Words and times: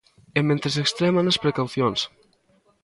E 0.37 0.39
mentres 0.49 0.75
extreman 0.83 1.25
as 1.31 1.41
precaucións. 1.43 1.99